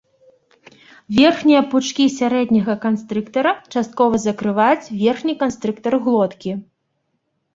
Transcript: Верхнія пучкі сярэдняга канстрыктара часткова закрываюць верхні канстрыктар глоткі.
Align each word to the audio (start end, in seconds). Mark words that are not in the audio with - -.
Верхнія 1.17 1.59
пучкі 1.73 2.03
сярэдняга 2.19 2.75
канстрыктара 2.87 3.51
часткова 3.75 4.21
закрываюць 4.25 4.91
верхні 5.01 5.33
канстрыктар 5.43 5.93
глоткі. 6.07 6.51